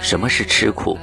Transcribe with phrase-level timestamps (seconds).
[0.00, 0.98] 什么是吃苦？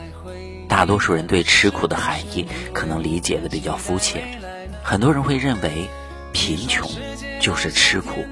[0.67, 4.39] 大多数人对吃苦的含义可能理解的比较肤浅。
[4.83, 5.89] 很多人会认为，
[6.31, 6.89] 贫穷
[7.39, 8.23] 就是吃苦。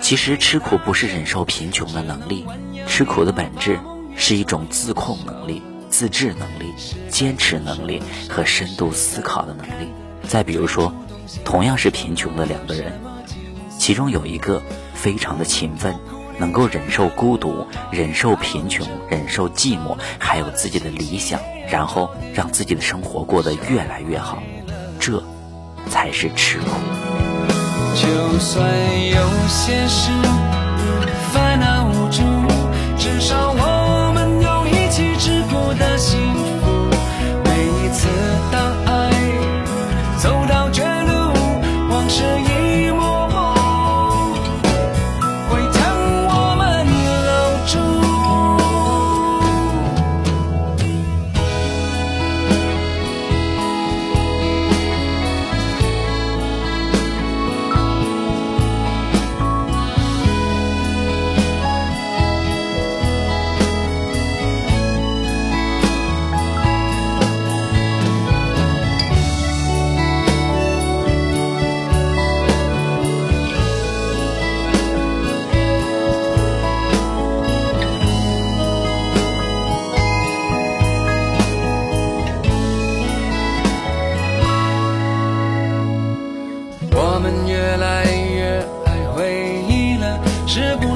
[0.00, 2.46] 其实吃苦不是忍受贫穷的能力，
[2.86, 3.78] 吃苦的本质
[4.16, 6.72] 是一种自控能力、自制能力、
[7.08, 9.88] 坚持能力和深度思考的能力。
[10.28, 10.92] 再比如说，
[11.44, 12.92] 同样是贫穷的两个人，
[13.78, 14.62] 其中有一个
[14.94, 15.94] 非常的勤奋。
[16.38, 21.40] 能够忍受孤独，忍受贫穷，忍受寂寞，还有自己的理想，
[21.70, 24.42] 然后让自己的生活过得越来越好，
[24.98, 25.22] 这
[25.88, 26.66] 才是吃苦。
[27.94, 28.66] 就算
[29.10, 29.16] 有
[29.48, 30.10] 些事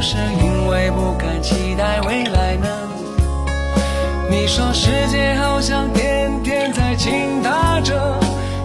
[0.09, 2.69] 是因为不敢期待未来呢？
[4.31, 8.17] 你说世界好像天天在倾塌着，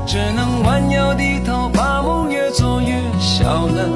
[0.06, 3.90] 只能弯腰低头，把梦越做越小了。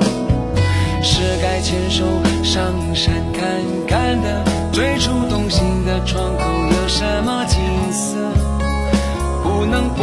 [1.04, 2.04] 是该牵手
[2.44, 3.48] 上山看
[3.88, 6.44] 看的，最初动心的窗口
[6.82, 7.60] 有什么景
[7.94, 8.18] 色？
[9.44, 10.02] 不能不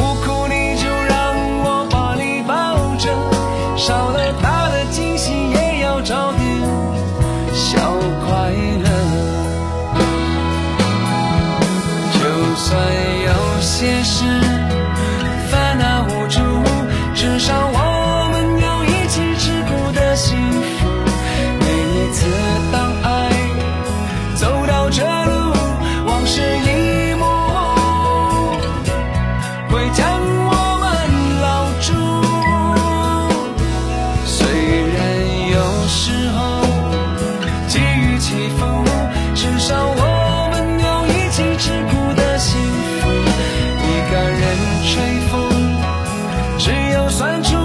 [47.12, 47.61] 算出